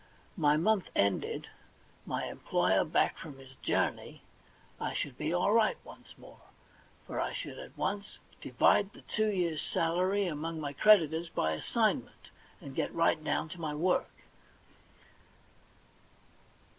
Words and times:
My 0.35 0.57
month 0.57 0.87
ended, 0.95 1.45
my 2.07 2.25
em 2.25 2.39
ployer 2.39 2.91
back 2.91 3.19
from 3.19 3.37
his 3.37 3.53
journey, 3.61 4.23
I 4.79 4.95
should 4.95 5.15
be 5.15 5.31
all 5.31 5.51
right 5.51 5.77
once 5.83 6.17
more, 6.17 6.41
for 7.05 7.19
I 7.19 7.33
should 7.33 7.59
at 7.59 7.77
once 7.77 8.17
divide 8.41 8.93
the 8.93 9.03
two 9.03 9.29
years' 9.29 9.61
salary 9.61 10.25
among 10.25 10.59
my 10.59 10.73
creditors 10.73 11.29
by 11.29 11.51
assignment, 11.51 12.29
and 12.59 12.73
get 12.73 12.91
right 12.95 13.23
down 13.23 13.47
to 13.49 13.61
my 13.61 13.75
work. 13.75 14.11